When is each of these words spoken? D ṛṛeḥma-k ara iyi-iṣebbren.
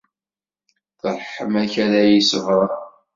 D 1.01 1.03
ṛṛeḥma-k 1.13 1.73
ara 1.85 1.99
iyi-iṣebbren. 2.03 2.71